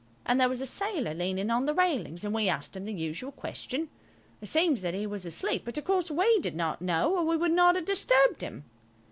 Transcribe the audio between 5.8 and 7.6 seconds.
course we did not know, or we would